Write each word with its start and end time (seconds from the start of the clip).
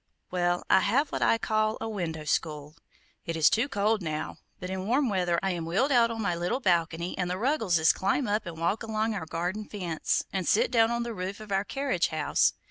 "Well, 0.31 0.63
I 0.67 0.79
have 0.79 1.11
what 1.11 1.21
I 1.21 1.37
call 1.37 1.77
a 1.79 1.87
'window 1.87 2.23
school.' 2.23 2.75
It 3.27 3.35
is 3.37 3.51
too 3.51 3.69
cold 3.69 4.01
now; 4.01 4.37
but 4.59 4.71
in 4.71 4.87
warm 4.87 5.09
weather 5.09 5.39
I 5.43 5.51
am 5.51 5.63
wheeled 5.63 5.91
out 5.91 6.09
on 6.09 6.23
my 6.23 6.33
little 6.33 6.59
balcony, 6.59 7.15
and 7.19 7.29
the 7.29 7.37
Ruggleses 7.37 7.93
climb 7.93 8.27
up 8.27 8.47
and 8.47 8.57
walk 8.57 8.81
along 8.81 9.13
our 9.13 9.27
garden 9.27 9.65
fence, 9.69 10.25
and 10.33 10.47
sit 10.47 10.71
down 10.71 10.89
on 10.89 11.03
the 11.03 11.13
roof 11.13 11.39
of 11.39 11.51
our 11.51 11.63
carriage 11.63 12.07
house. 12.07 12.53